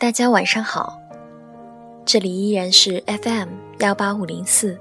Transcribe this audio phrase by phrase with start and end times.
[0.00, 0.98] 大家晚上好，
[2.06, 3.50] 这里依然是 FM
[3.80, 4.80] 幺八五零四，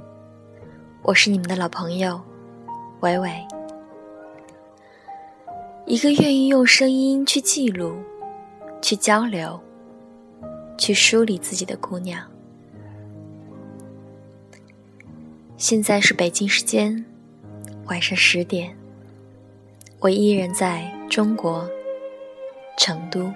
[1.01, 2.21] 我是你们的老朋友
[3.01, 3.45] 伟伟，
[5.85, 7.97] 一个愿意用声音去记录、
[8.81, 9.59] 去交流、
[10.77, 12.25] 去梳理自己的姑娘。
[15.57, 17.03] 现在是北京时间
[17.87, 18.73] 晚上十点，
[19.99, 21.69] 我依然在中国
[22.77, 23.29] 成都。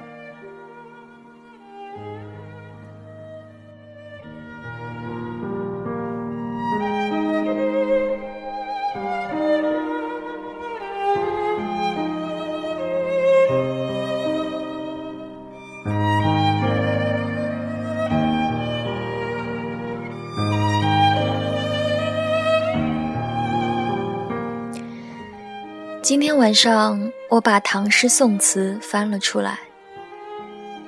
[26.03, 29.57] 今天晚上我把唐诗宋词翻了出来。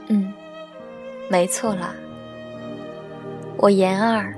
[0.07, 0.33] 嗯，
[1.29, 1.95] 没错啦，
[3.55, 4.35] 我研二，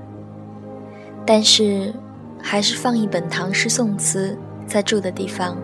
[1.26, 1.92] 但是
[2.40, 5.58] 还是放一本唐诗宋词在住的地方。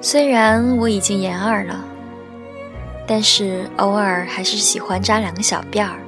[0.00, 1.78] 虽然我已经研二了，
[3.06, 6.00] 但是偶尔还是喜欢扎两个小辫儿，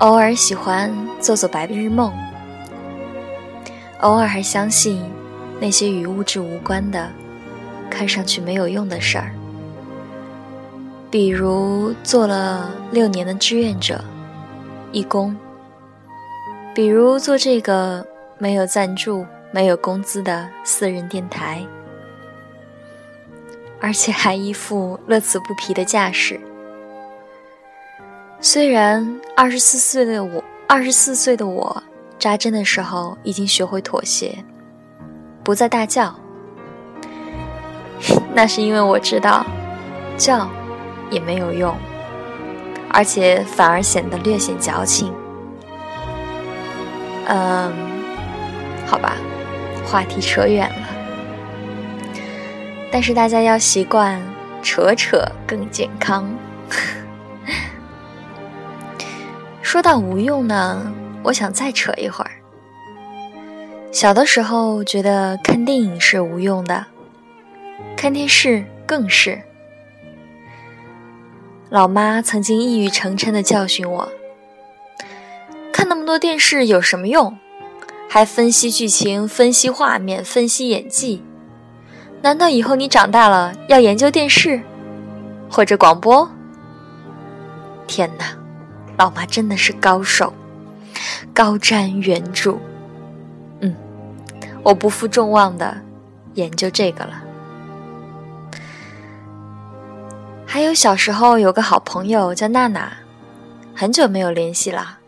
[0.00, 2.12] 偶尔喜欢做做白日梦。
[4.02, 5.02] 偶尔还相信
[5.60, 7.08] 那些与物质无关的、
[7.88, 9.32] 看上去没有用的事儿，
[11.08, 14.04] 比如做了六年的志愿者、
[14.90, 15.32] 义工；
[16.74, 18.04] 比如做这个
[18.38, 21.64] 没有赞助、没有工资的私人电台，
[23.80, 26.40] 而且还一副乐此不疲的架势。
[28.40, 31.80] 虽然二十四岁的我，二十四岁的我。
[32.22, 34.44] 扎针的时候，已经学会妥协，
[35.42, 36.14] 不再大叫。
[38.32, 39.44] 那是因为我知道，
[40.16, 40.48] 叫
[41.10, 41.76] 也没有用，
[42.90, 45.12] 而且反而显得略显矫情。
[47.26, 47.72] 嗯，
[48.86, 49.16] 好吧，
[49.84, 50.86] 话题扯远了。
[52.92, 54.22] 但是大家要习惯
[54.62, 56.32] 扯扯更健康。
[59.60, 60.92] 说到无用呢。
[61.22, 62.30] 我想再扯一会儿。
[63.90, 66.86] 小的时候觉得看电影是无用的，
[67.96, 69.40] 看电视更是。
[71.68, 74.12] 老妈曾经一语成谶的教训我
[75.72, 77.38] ：“看那么多电视有什么用？
[78.08, 81.22] 还分析剧情、分析画面、分析演技？
[82.20, 84.60] 难道以后你长大了要研究电视
[85.50, 86.30] 或者广播？”
[87.86, 88.36] 天哪，
[88.98, 90.32] 老妈真的是高手！
[91.34, 92.58] 高瞻远瞩，
[93.60, 93.74] 嗯，
[94.62, 95.76] 我不负众望的
[96.34, 97.22] 研究这个了。
[100.46, 102.92] 还有小时候有个好朋友叫娜娜，
[103.74, 104.98] 很久没有联系了。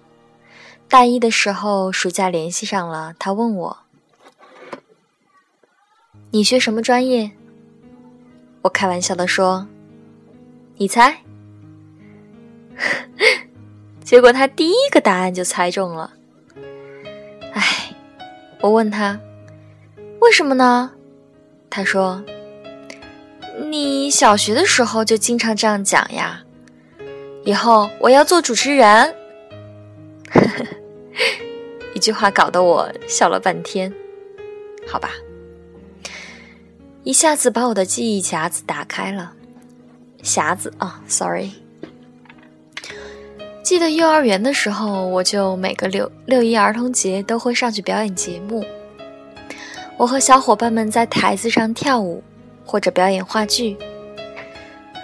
[0.89, 3.77] 大一的时候暑假联系上了，她问我
[6.31, 7.31] ：“你学什么专业？”
[8.63, 9.67] 我开玩笑的说
[10.79, 11.17] ：“你猜。”
[14.05, 16.13] 结果他第一个答案就猜中了。
[17.55, 17.95] 哎，
[18.61, 19.19] 我问他
[20.21, 20.93] 为什么呢？
[21.71, 22.23] 他说
[23.71, 26.45] ：“你小学的时候就经常这样讲呀，
[27.45, 29.15] 以后我要做主持人。
[31.95, 33.93] ”一句话搞得我笑了半天。
[34.87, 35.11] 好吧，
[37.05, 39.33] 一下子把我的记忆匣子打开了。
[40.23, 41.51] 匣子啊，sorry。
[43.65, 48.63] 记得幼儿园的时候，我就每个六六一儿童节都会上去表演节目。
[49.97, 52.23] 我和小伙伴们在台子上跳舞，
[52.67, 53.75] 或者表演话剧。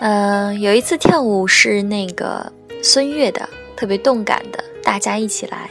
[0.00, 5.70] 嗯，有一次跳舞是那个孙悦的，特别动感的，大家一起来，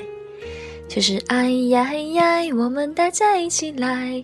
[0.88, 4.24] 就是哎呀哎呀，我们大家一起来，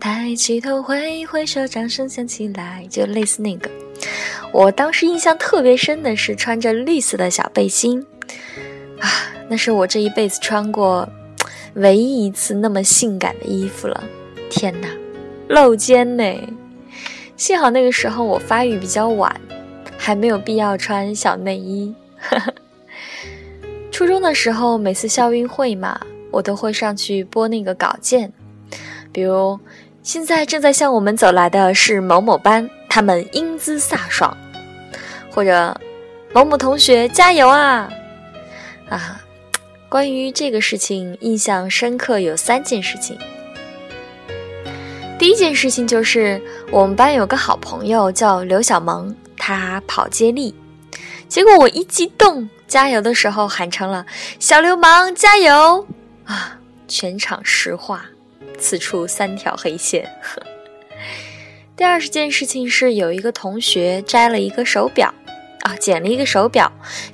[0.00, 3.70] 抬起头挥挥手，掌声响起来，就类似那个。
[4.52, 8.06] 我当时印象特别深的是穿着绿色的小背心，
[9.00, 9.08] 啊，
[9.48, 11.08] 那是我这一辈子穿过
[11.74, 14.04] 唯一一次那么性感的衣服了。
[14.50, 14.88] 天哪，
[15.48, 16.24] 露肩呢！
[17.36, 19.34] 幸好那个时候我发育比较晚，
[19.96, 21.94] 还没有必要穿小内衣。
[23.90, 26.00] 初中的时候，每次校运会嘛，
[26.30, 28.32] 我都会上去播那个稿件，
[29.12, 29.58] 比如
[30.02, 32.68] 现在正在向我们走来的是某某班。
[32.88, 34.34] 他们英姿飒爽，
[35.30, 35.78] 或者
[36.32, 37.86] 某某同学加油啊！
[38.88, 39.20] 啊，
[39.88, 43.18] 关于这个事情印象深刻有三件事情。
[45.18, 46.40] 第一件事情就是
[46.70, 50.54] 我们班有个好朋友叫刘小萌，他跑接力，
[51.26, 54.04] 结果我一激动，加油的时候喊成了
[54.38, 55.86] “小流氓加油”，
[56.26, 58.04] 啊，全场石化，
[58.58, 60.08] 此处三条黑线。
[61.74, 65.14] 第二件事情是有一个同学摘了一个手表，
[65.62, 66.70] 啊，捡了一个手表，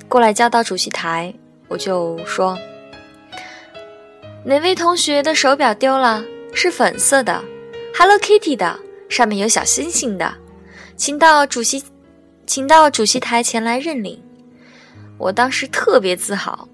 [0.09, 1.33] 过来交到主席台，
[1.73, 2.55] 我就说
[4.45, 6.23] ：“哪位同学的手表丢了？
[6.53, 7.43] 是粉色的
[7.97, 8.79] ，Hello Kitty 的，
[9.09, 10.35] 上面有小星星的，
[10.95, 11.83] 请到主席，
[12.45, 14.21] 请到主席台前来认领。”
[15.17, 16.69] 我当时特别自豪，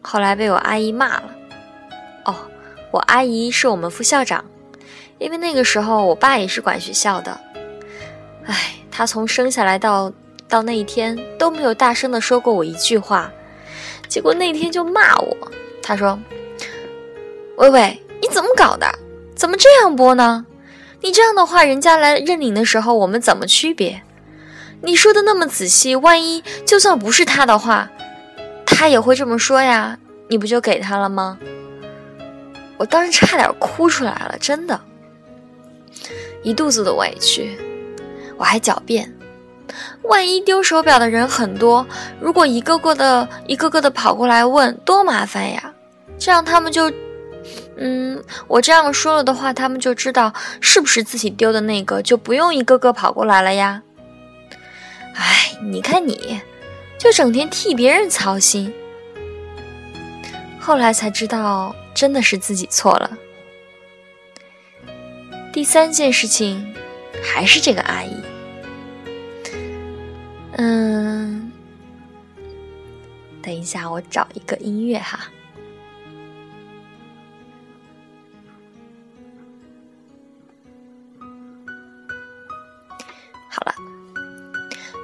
[0.00, 1.34] 后来被我阿姨骂了。
[2.26, 2.36] 哦，
[2.92, 4.44] 我阿姨是我们副校长。
[5.18, 7.40] 因为那个时候，我爸也是管学校的，
[8.46, 10.12] 唉，他从生下来到
[10.46, 13.32] 到那一天都没有大声的说过我一句话，
[14.18, 15.36] 结果那天就骂我。
[15.80, 16.18] 他说
[17.54, 18.84] ：“微微，你怎么搞的？
[19.36, 20.44] 怎么这样播呢？
[21.00, 24.02] 你这样的话，人家来认领的时候，我们怎么区别？
[24.82, 27.88] 你说的那么仔细，万一就算不是他的话，
[28.66, 29.96] 他也会这么说呀？
[30.26, 31.38] 你不就给他了吗？”
[32.76, 34.80] 我当时差点哭出来了，真的。
[36.42, 37.56] 一肚子的委屈，
[38.36, 39.16] 我还狡辩，
[40.02, 41.86] 万一丢手表的人很多，
[42.20, 45.72] 如果一个个的、一个个的跑过来问，多麻烦呀！
[46.18, 46.90] 这样他们就，
[47.76, 53.82] 嗯，我这样说了的话，他们就知道是不是自己丢的那个，就不用一个个跑过来了呀。
[55.14, 56.40] 哎，你看你，
[56.98, 58.72] 就整天替别人操心，
[60.58, 63.10] 后来才知道，真的是自己错了。
[65.52, 66.74] 第三件事情，
[67.22, 68.14] 还是这个阿姨。
[70.60, 71.52] 嗯，
[73.40, 75.20] 等一下，我找一个音乐哈。
[83.48, 83.74] 好了，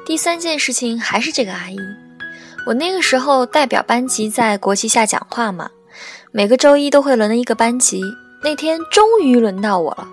[0.04, 1.78] 第三件事情还是这个阿姨。
[2.66, 5.70] 我那个时候代表班级在国旗下讲话嘛，
[6.32, 8.02] 每个周一都会轮一个班级。
[8.42, 10.08] 那天终于轮到我了。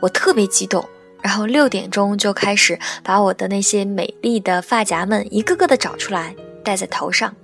[0.00, 0.88] 我特别激动，
[1.22, 6.34] 然后六点钟就开始把我的那些美丽的发夹们一个个的找出来
[6.64, 7.34] 戴在头上，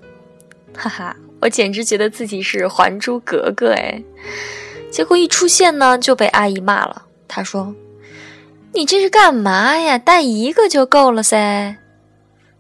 [0.77, 4.03] 哈哈，我简直觉得自己是《还珠格格》哎！
[4.91, 7.07] 结果一出现呢，就被阿姨骂了。
[7.29, 7.75] 她说
[8.75, 9.97] ：“你这是干嘛呀？
[9.97, 11.77] 戴一个就够了噻！”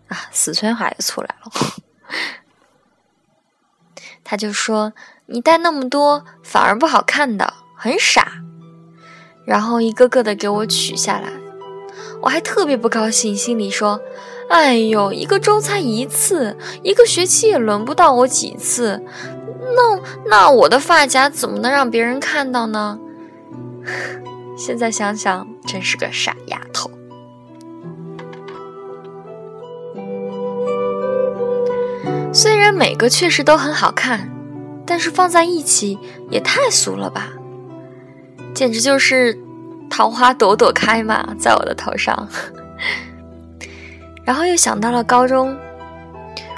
[0.08, 1.52] 啊，四川话又出来了。
[4.22, 4.92] 他就说
[5.26, 8.42] ：“你戴那么多反而不好看的，很傻。”
[9.48, 11.32] 然后一个个的给我取下来，
[12.20, 13.98] 我还特别不高兴，心里说
[14.50, 19.02] ：“哎呦，一个周才一次，一个学期也轮不到我几次，
[19.74, 22.98] 那那我的发夹怎么能让别人看到呢？”
[24.54, 26.90] 现在想想，真是个傻丫头。
[32.34, 34.30] 虽然每个确实都很好看，
[34.84, 35.98] 但是放在一起
[36.28, 37.32] 也太俗了吧。
[38.58, 39.38] 简直就是
[39.88, 42.28] 桃花朵朵开嘛，在我的头上。
[44.24, 45.56] 然后又想到了高中，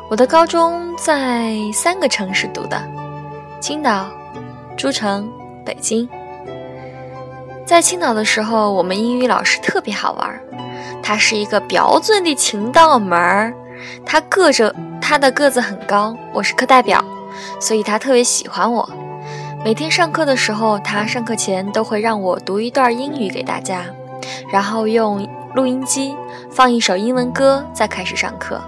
[0.08, 2.82] 我的高中在三个城市读的：
[3.60, 4.08] 青岛、
[4.78, 5.30] 诸城、
[5.62, 6.08] 北京。
[7.66, 10.40] 在青岛的时候，我们英语老师特别好玩，
[11.02, 13.52] 他是一个标准的青岛妹儿。
[14.06, 17.04] 他个着他的个子很高，我是课代表，
[17.60, 18.88] 所以他特别喜欢我。
[19.62, 23.84] 每天上课的时候，他上课前都会让我读一段英语给大家，
[24.50, 26.16] 然后用录音机
[26.50, 28.58] 放一首英文歌，再开始上课。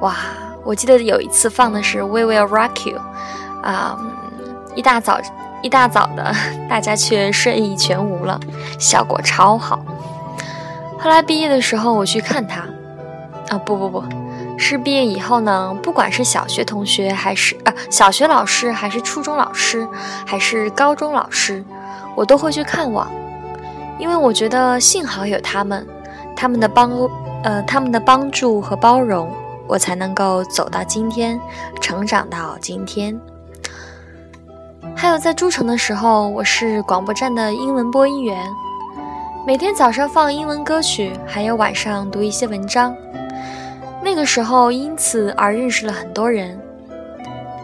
[0.00, 0.16] 哇，
[0.64, 2.98] 我记得有一次放的是《We Will Rock You》，
[3.62, 3.98] 啊，
[4.74, 5.20] 一大早
[5.62, 6.34] 一大早的，
[6.66, 8.40] 大家却睡意全无了，
[8.80, 9.84] 效果超好。
[10.98, 12.62] 后来毕业的时候，我去看他，
[13.50, 14.02] 啊，不不不。
[14.66, 19.86] 是毕业以后呢，不管是小学同学还是呃小学老师，还是初中老师，
[20.24, 21.62] 还是高中老师，
[22.14, 23.06] 我都会去看望，
[23.98, 25.86] 因为我觉得幸好有他们，
[26.34, 26.90] 他们的帮
[27.42, 29.30] 呃他们的帮助和包容，
[29.66, 31.38] 我才能够走到今天，
[31.78, 33.20] 成长到今天。
[34.96, 38.48] 还有在诸城的时候，我是广播站的英文播音员，
[39.46, 42.96] 每天早上放英文歌曲，还有晚上读一些文章。
[44.04, 46.60] 那个时候，因此而认识了很多人。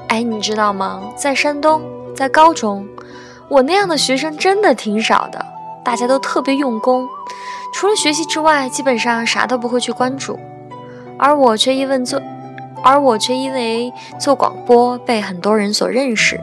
[0.09, 1.03] 哎，你知道吗？
[1.15, 1.83] 在山东，
[2.17, 2.89] 在高中，
[3.51, 5.45] 我那样的学生真的挺少的。
[5.85, 7.07] 大家都特别用功，
[7.75, 10.39] 除了学习之外，基本上啥都不会去关注。
[11.19, 12.19] 而我却因为做，
[12.83, 16.41] 而我却因为做广播被很多人所认识。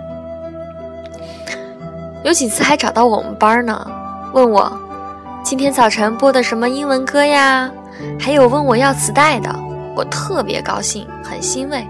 [2.24, 3.89] 有几次还找到我们班呢，
[4.34, 4.72] 问我
[5.44, 7.72] 今天早晨播的什么英文歌呀？
[8.20, 9.50] 还有问我要磁带的，
[9.98, 11.84] 我特别高兴，很欣慰。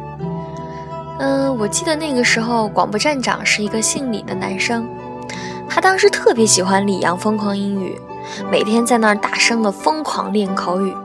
[1.19, 4.87] 嗯，我记得那个时候广播站长是一个姓李的男生，
[5.67, 7.99] 他当时特别喜欢李阳疯狂英语，
[8.49, 10.95] 每天在那儿大声的疯狂练口语。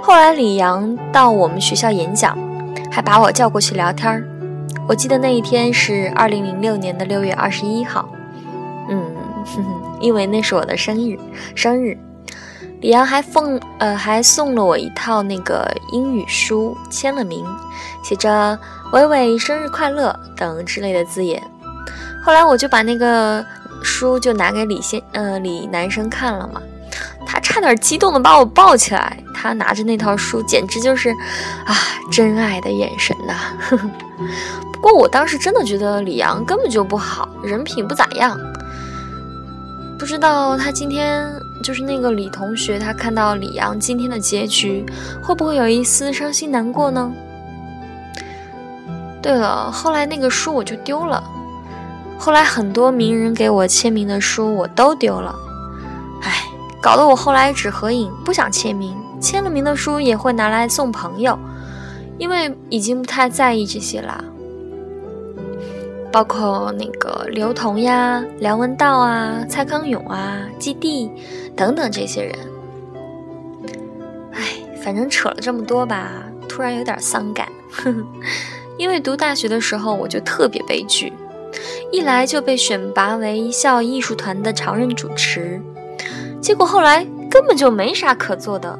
[0.00, 2.38] 后来李阳到我们学校演讲，
[2.88, 4.22] 还把我叫过去聊天儿。
[4.86, 8.08] 我记得那一天是二零零六年的六月二十一号，
[8.88, 9.02] 嗯，
[9.98, 11.18] 因为那是我的生日，
[11.56, 11.98] 生日。
[12.84, 17.42] 李阳还奉呃还送了我一套那个英语书，签了名，
[18.02, 18.58] 写着
[18.92, 21.42] “伟伟生日快乐”等之类的字眼。
[22.22, 23.42] 后来我就把那个
[23.82, 26.60] 书就拿给李先呃李男生看了嘛，
[27.26, 29.16] 他差点激动的把我抱起来。
[29.32, 31.08] 他拿着那套书，简直就是
[31.64, 31.74] 啊
[32.12, 33.34] 真爱的眼神呐。
[34.70, 38.38] 不过我当时真的觉得李阳根本就不好，人品不咋样。
[39.98, 41.32] 不知道他今天。
[41.64, 44.84] 就是那个李同学，他看到李阳今天的结局，
[45.22, 47.10] 会不会有一丝伤心难过呢？
[49.22, 51.24] 对了，后来那个书我就丢了，
[52.18, 55.34] 后来很多名人给我签名的书我都丢了，
[56.20, 56.44] 唉，
[56.82, 61.38] 搞得我后来只合影，不想签名，签了名的书也会拿来送朋友，
[62.18, 64.22] 因为已经不太在意这些啦。
[66.12, 71.10] 包括那个刘同呀、梁文道啊、蔡康永啊、基地
[71.56, 72.34] 等等这些人，
[74.32, 74.40] 哎，
[74.82, 77.48] 反正扯了这么多吧，突然有点伤感。
[77.70, 78.06] 呵 呵
[78.76, 81.12] 因为读大学的时候我就特别悲剧，
[81.92, 85.60] 一来就被选拔为校艺术团的常任主持，
[86.40, 88.76] 结果后来根本就没啥可做的，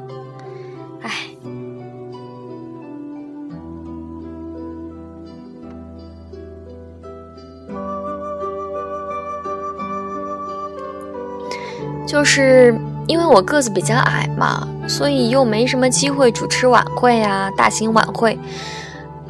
[12.15, 12.73] 就是
[13.07, 18.39] 因为我个子比较矮嘛，所以又没什么机会主持晚会啊，大型晚会。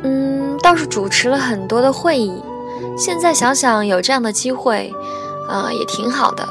[0.03, 2.43] 嗯，倒是主持了很多的会议。
[2.95, 4.93] 现在想想有这样的机会，
[5.49, 6.47] 啊，也挺好的。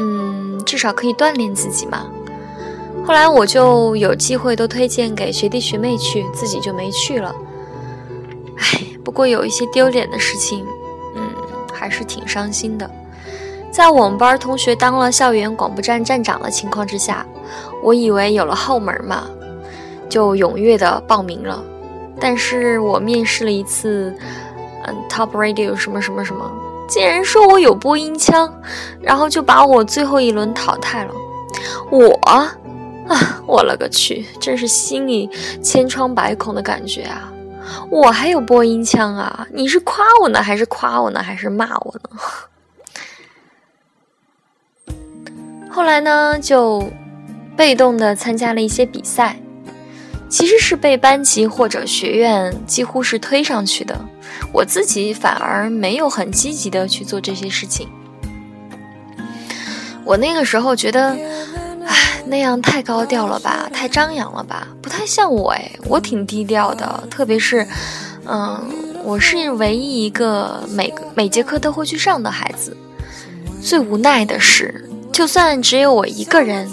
[0.00, 2.06] 嗯，至少可以锻炼自己嘛。
[3.06, 7.32] 后来我就有机会都推荐给学弟学妹去，自己就没去了。
[8.56, 10.66] 唉，不过有一些丢脸的事情，
[11.14, 11.30] 嗯，
[11.72, 12.90] 还是挺伤心的。
[13.70, 17.24] 在我们班同学当了校园广播站站长的情况之下，
[17.82, 19.24] 我以为有了后门嘛，
[20.08, 21.62] 就踊跃的报名了。
[22.20, 24.12] 但是我面试了一次，
[24.84, 26.50] 嗯，Top Radio 什么什么什么，
[26.88, 28.52] 竟然说我有播音腔，
[29.00, 31.14] 然后就把我最后一轮淘汰了。
[31.90, 32.56] 我啊，
[33.46, 35.30] 我勒个去，真是心里
[35.62, 37.32] 千疮百孔的感觉啊！
[37.90, 39.46] 我还有播音腔啊？
[39.52, 42.18] 你是夸我呢，还是夸我呢，还是骂我呢？
[45.78, 46.90] 后来呢，就
[47.56, 49.36] 被动的参加了一些比赛，
[50.28, 53.96] 其实是被班级或者学院几乎是推上去的，
[54.52, 57.88] 我自己反而没有很积极的去做这些事情。
[60.04, 61.16] 我那个时候觉得，
[61.86, 67.64] 唉，那样太高调了吧，太张扬了吧，不太像我哎，我挺低调的，特别是，
[68.26, 68.60] 嗯，
[69.04, 72.76] 我是唯一一个每个每节课都会去上的孩子。
[73.62, 74.84] 最无奈的是。
[75.18, 76.64] 就算只有我一个人，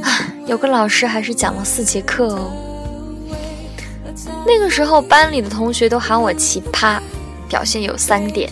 [0.00, 2.52] 啊，有个老师还是讲了四节课哦。
[4.46, 7.00] 那个时候班里的同学都喊我奇葩，
[7.48, 8.48] 表现有三点。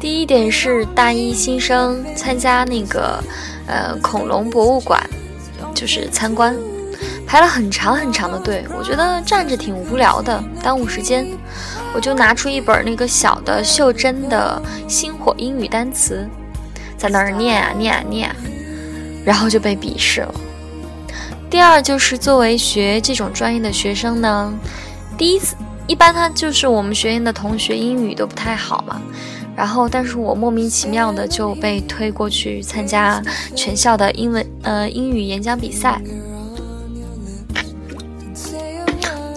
[0.00, 3.22] 第一点是大一新生参加那个
[3.68, 5.00] 呃恐龙博物馆，
[5.72, 6.56] 就是参观，
[7.28, 11.24] 排了很长很长的队，我觉得站着挺无聊的，耽误时间，
[11.94, 16.28] 我就拿出一本那个小的袖珍的星火英语单词。
[16.98, 18.36] 在那儿念啊念啊念啊，
[19.24, 20.34] 然后就被鄙视了。
[21.48, 24.52] 第二就是作为学这种专业的学生呢，
[25.16, 29.00] 第一次一般他就是我们学院的同学英语都不太好嘛，
[29.56, 33.22] 然后但是我莫名其妙的就被推过去参加
[33.56, 35.98] 全校的英文呃英语演讲比赛。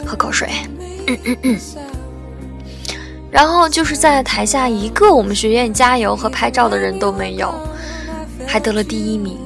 [0.06, 0.50] 喝口水。
[1.08, 1.60] 嗯嗯嗯
[3.32, 7.54] 然后就是在台下一个我们学院加油和拍照的人都没有，
[8.46, 9.38] 还得了第一名。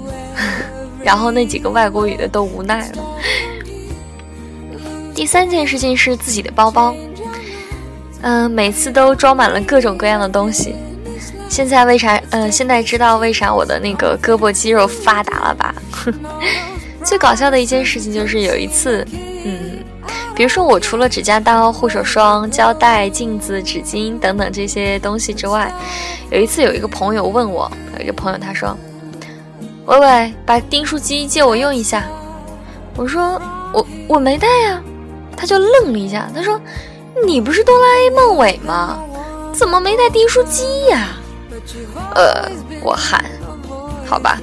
[1.04, 3.06] 然后那几个外国语的都无奈了。
[5.14, 6.94] 第三件事情是自己的包包，
[8.22, 10.76] 嗯，每次都装满了各种各样的东西。
[11.48, 12.20] 现在为啥？
[12.32, 15.74] 嗯，现在知道为啥我的那个胳膊肌肉发达了吧？
[17.06, 19.08] 最搞笑的一件事情就是有一次，
[20.36, 25.74] 比如说，我除了指甲刀、护手霜、胶带、镜子、纸巾等等这些东西之外，
[26.30, 28.78] 有一次有一个朋友问我，有一个朋友他说
[29.88, 32.04] ：“伟伟，把订书机借我用一下。”
[32.98, 33.42] 我说
[33.74, 34.82] 我我没带呀，
[35.38, 36.60] 他就愣了一下，他说
[37.26, 39.00] 你不是哆啦 A 梦尾吗？
[39.54, 41.08] 怎么没带订书机呀？
[42.14, 42.52] 呃，
[42.82, 43.24] 我喊，
[44.06, 44.38] 好吧。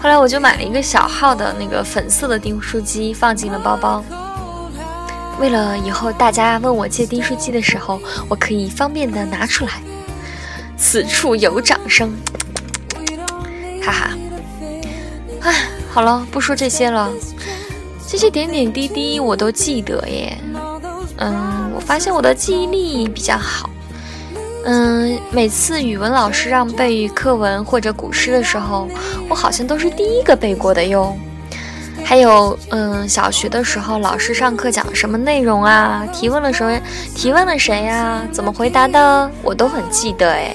[0.00, 4.04] 后来我就买了一个小号的那个粉色的订书机，放进了包包。
[5.40, 9.72] 为了以后大家问我借订书机的时候，我可以方便的拿出来。
[10.76, 12.12] 此处有掌声，
[13.82, 14.10] 哈哈。
[15.40, 15.54] 唉，
[15.90, 17.10] 好了，不说这些了。
[18.06, 20.36] 这些点点滴滴我都记得耶。
[21.16, 23.70] 嗯，我发现我的记忆力比较好。
[24.66, 28.86] 嗯，每次语文老师让背课文或者古诗的时候，
[29.28, 31.16] 我好像都是第一个背过的哟。
[32.10, 36.04] 还有，嗯，小学的时候老师上课讲什么内容啊？
[36.12, 36.82] 提问了谁？
[37.14, 38.20] 提问了谁呀？
[38.32, 39.30] 怎么回答的？
[39.44, 40.52] 我都很记得哎。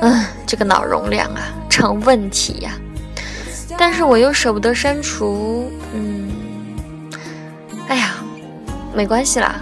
[0.00, 2.70] 嗯，这个脑容量啊，成问题呀。
[3.76, 6.30] 但是我又舍不得删除，嗯，
[7.88, 8.14] 哎呀，
[8.94, 9.56] 没关系啦。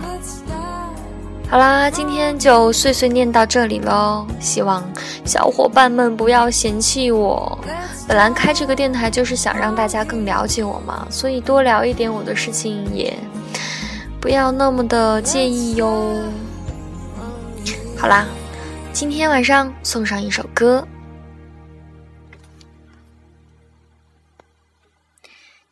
[1.50, 4.26] 好啦，今天就碎碎念到这里喽。
[4.38, 4.84] 希望
[5.24, 7.58] 小伙伴们不要嫌弃我。
[8.06, 13.18] 本来开这个电台就是想让大家更了解我嘛，所以多聊一点我的事情也
[14.20, 16.14] 不要那么的介意哟。
[17.96, 18.26] 好啦，
[18.92, 20.86] 今天晚上送上一首歌，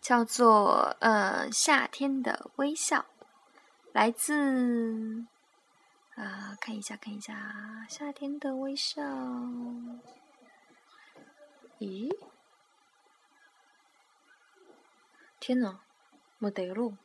[0.01, 2.99] 叫做《呃夏天的微笑》，
[3.93, 5.27] 来自。
[6.17, 9.03] 啊，看一下，看一下，夏天的微笑。
[11.79, 12.11] 咦？
[15.39, 15.81] 天呐，
[16.39, 16.97] 没得了。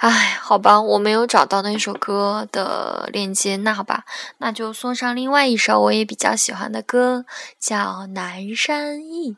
[0.00, 4.04] 哎，好吧，我没有找到那首歌的链接，那好吧，
[4.38, 7.26] 那就送上另外一首我也比较喜欢的歌，
[7.58, 9.32] 叫《南山忆》。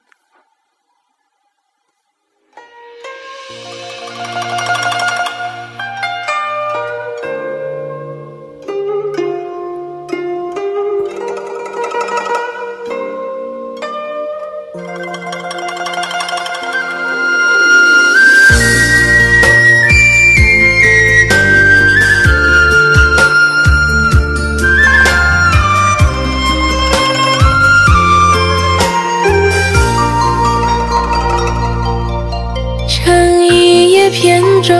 [34.12, 34.74] 扁舟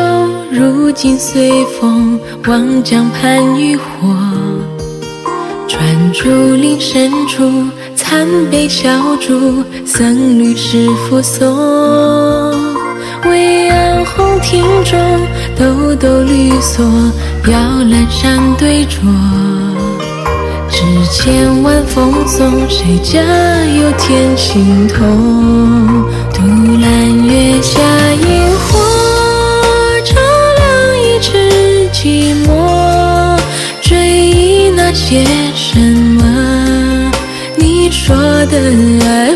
[0.51, 3.83] 如今随风望江畔渔火，
[5.67, 5.81] 转
[6.13, 7.51] 竹林深处
[7.97, 11.47] 残碑小筑，僧侣持佛诵。
[13.25, 15.01] 巍岸红亭中，
[15.59, 16.83] 抖抖绿蓑，
[17.51, 17.59] 摇
[17.91, 19.01] 篮山对酌。
[20.69, 26.05] 只见晚风送，谁家有添新童？
[26.35, 26.43] 独
[26.83, 27.81] 揽月下
[35.13, 35.23] 些
[35.55, 35.79] 什
[36.17, 37.13] 么？
[37.59, 38.57] 你说的
[39.07, 39.32] 爱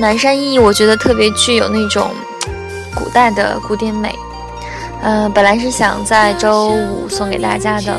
[0.00, 2.10] 南山忆》我觉得特别具有那种
[2.94, 4.12] 古代的古典美。
[5.02, 7.96] 嗯，本来是想在周五送给大家的，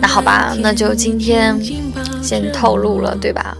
[0.00, 1.60] 那好吧，那就今天
[2.22, 3.56] 先透露了，对吧？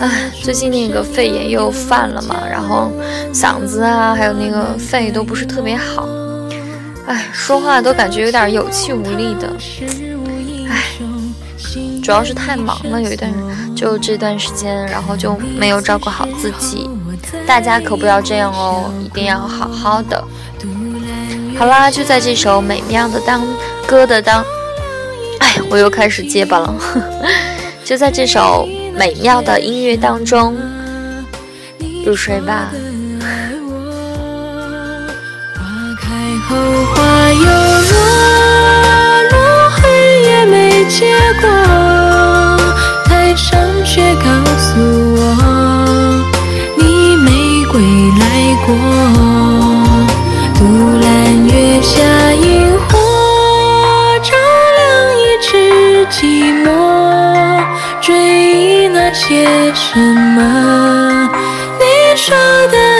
[0.00, 2.90] 唉，最近那个肺炎又犯了嘛，然后
[3.32, 6.08] 嗓子啊，还有那个肺都不是特别好，
[7.06, 9.52] 唉，说话都感觉有点有气无力的，
[12.02, 13.32] 主要是太忙了，有一段。
[13.74, 16.88] 就这段时间，然后就没有照顾好自己，
[17.46, 20.22] 大家可不要这样哦，一定要好好的。
[21.58, 23.40] 好啦，就在这首美妙的当
[23.86, 24.44] 歌的当，
[25.38, 26.74] 哎，我又开始结巴了。
[27.84, 30.56] 就在这首美妙的音乐当中
[32.04, 32.70] 入睡吧。
[35.54, 35.62] 花
[36.00, 36.08] 开
[36.48, 36.56] 后
[36.94, 37.71] 花又
[40.92, 41.06] 结
[41.40, 41.48] 果，
[43.06, 44.24] 台上却告
[44.58, 44.78] 诉
[45.16, 45.20] 我，
[46.76, 47.80] 你没归
[48.20, 48.22] 来
[48.66, 48.68] 过。
[50.54, 50.60] 独
[51.00, 52.02] 揽月下
[52.34, 52.98] 萤火，
[54.22, 54.36] 照
[54.76, 54.80] 亮
[55.18, 56.20] 一池寂
[56.62, 56.68] 寞，
[58.02, 61.30] 追忆那些什么？
[61.78, 61.84] 你
[62.16, 62.36] 说
[62.70, 62.91] 的。